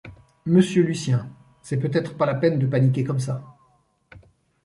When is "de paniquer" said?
2.57-3.03